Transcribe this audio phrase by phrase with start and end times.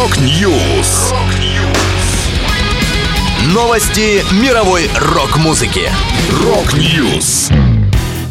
[0.00, 1.12] Rock News.
[3.52, 5.90] Новости мировой рок-музыки.
[6.42, 7.50] Rock News.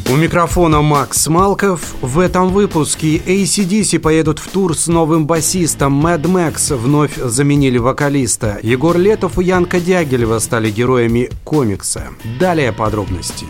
[0.09, 1.93] У микрофона Макс Малков.
[2.01, 6.03] В этом выпуске AC/DC поедут в тур с новым басистом.
[6.03, 8.57] Mad Max вновь заменили вокалиста.
[8.63, 12.07] Егор Летов и Янка Дягилева стали героями комикса.
[12.39, 13.45] Далее подробности.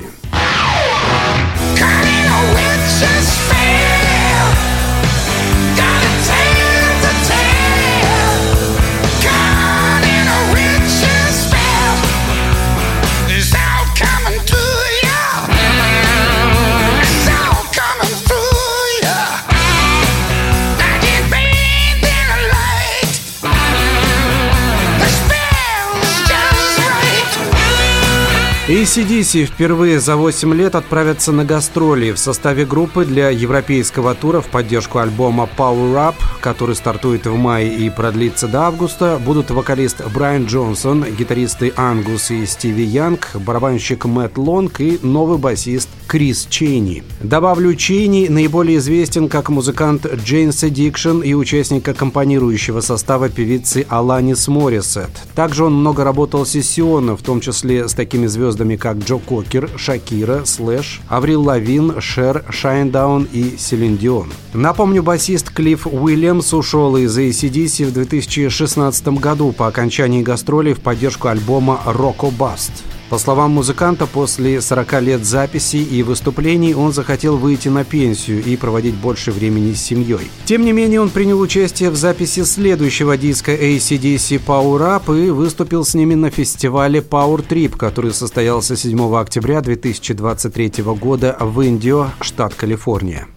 [28.70, 34.46] AC/DC впервые за 8 лет отправятся на гастроли в составе группы для европейского тура в
[34.46, 39.20] поддержку альбома Power Up, который стартует в мае и продлится до августа.
[39.26, 45.90] Будут вокалист Брайан Джонсон, гитаристы Ангус и Стиви Янг, барабанщик Мэтт Лонг и новый басист
[46.06, 47.04] Крис Чейни.
[47.22, 55.10] Добавлю, Чейни наиболее известен как музыкант Jane's Addiction и участник аккомпанирующего состава певицы Аланис Моррисет.
[55.34, 60.46] Также он много работал сессионно, в том числе с такими звездами, как Джо Кокер, Шакира,
[60.46, 64.32] Слэш, Аврил Лавин, Шер, Shinedown и Селин Дион.
[64.54, 71.28] Напомню, басист Клифф Уильямс ушел из AC/DC в 2016 году по окончании гастролей в поддержку
[71.28, 72.72] альбома «Rocko Bust».
[73.10, 78.56] По словам музыканта, после 40 лет записей и выступлений он захотел выйти на пенсию и
[78.56, 80.30] проводить больше времени с семьей.
[80.46, 85.84] Тем не менее, он принял участие в записи следующего диска ACDC Power Up и выступил
[85.84, 92.54] с ними на фестивале Power Trip, который состоялся 7 октября 2023 года в Индио, штат
[92.54, 93.28] Калифорния.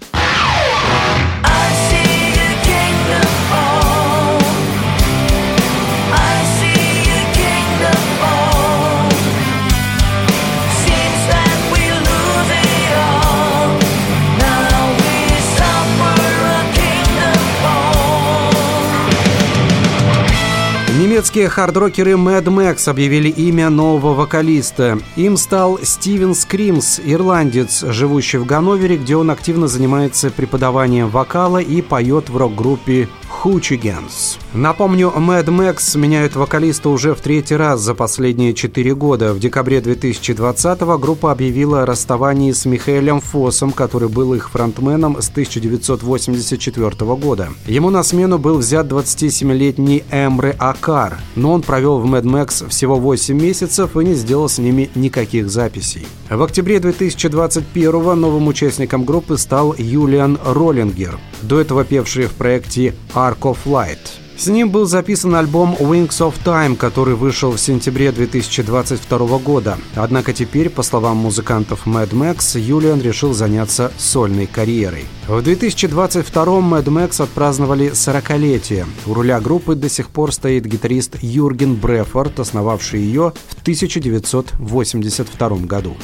[21.13, 24.99] Немецкие хардрокеры Mad Max объявили имя нового вокалиста.
[25.15, 31.83] Им стал Стивен Скримс, ирландец, живущий в Ганновере, где он активно занимается преподаванием вокала и
[31.83, 33.11] поет в рок-группе
[33.43, 34.39] Hoochigans.
[34.55, 39.33] Напомню, Mad Max меняют вокалиста уже в третий раз за последние четыре года.
[39.33, 45.29] В декабре 2020-го группа объявила о расставании с Михаэлем Фоссом, который был их фронтменом с
[45.29, 47.49] 1984 года.
[47.67, 52.97] Ему на смену был взят 27-летний Эмре Акар, но он провел в Mad Max всего
[52.97, 56.07] 8 месяцев и не сделал с ними никаких записей.
[56.31, 63.41] В октябре 2021-го новым участником группы стал Юлиан Роллингер, до этого певший в проекте Ark
[63.41, 63.99] of Light.
[64.43, 69.79] С ним был записан альбом Wings of Time, который вышел в сентябре 2022 года.
[69.95, 75.05] Однако теперь, по словам музыкантов Mad Max, Юлиан решил заняться сольной карьерой.
[75.29, 78.87] В 2022-м Mad Max отпраздновали 40-летие.
[79.07, 85.97] У руля группы до сих пор стоит гитарист Юрген Брефорд, основавший ее в 1982 году.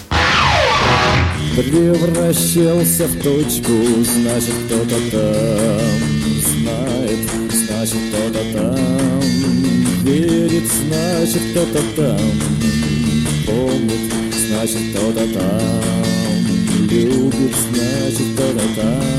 [1.59, 3.73] Превращался в точку,
[4.05, 5.81] значит кто-то там
[6.47, 7.19] знает,
[7.53, 9.21] значит кто-то там
[10.05, 12.31] верит, значит кто-то там
[13.45, 14.13] помнит,
[14.47, 19.19] значит кто-то там любит, значит кто-то там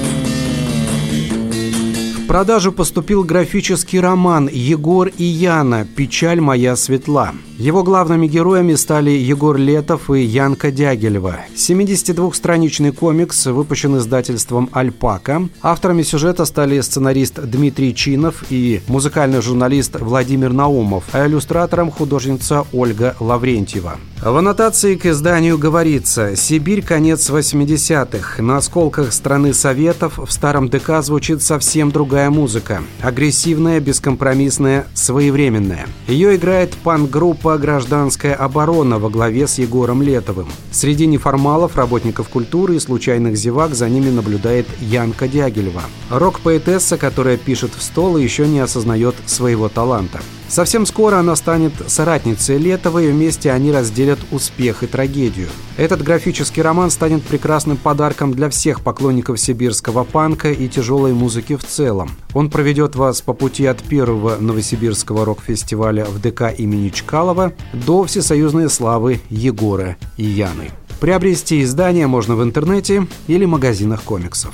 [2.25, 5.85] продажу поступил графический роман «Егор и Яна.
[5.95, 7.33] Печаль моя светла».
[7.59, 11.39] Его главными героями стали Егор Летов и Янка Дягилева.
[11.57, 15.49] 72-страничный комикс выпущен издательством «Альпака».
[15.61, 23.17] Авторами сюжета стали сценарист Дмитрий Чинов и музыкальный журналист Владимир Наумов, а иллюстратором художница Ольга
[23.19, 23.97] Лаврентьева.
[24.21, 28.41] В аннотации к изданию говорится «Сибирь, конец 80-х.
[28.41, 32.83] На осколках страны Советов в старом ДК звучит совсем другая музыка.
[33.01, 35.87] Агрессивная, бескомпромиссная, своевременная.
[36.07, 40.47] Ее играет пан-группа «Гражданская оборона» во главе с Егором Летовым.
[40.71, 45.83] Среди неформалов, работников культуры и случайных зевак за ними наблюдает Янка Дягилева.
[46.09, 50.19] Рок-поэтесса, которая пишет в стол и еще не осознает своего таланта.
[50.49, 55.47] Совсем скоро она станет соратницей Летова, и вместе они разделят успех и трагедию.
[55.77, 61.63] Этот графический роман станет прекрасным подарком для всех поклонников сибирского панка и тяжелой музыки в
[61.63, 62.09] целом.
[62.33, 68.71] Он проведет вас по пути от первого новосибирского рок-фестиваля в ДК имени Чкалова до всесоюзной
[68.71, 70.71] славы Егора и Яны.
[70.99, 74.53] Приобрести издание можно в интернете или магазинах комиксов.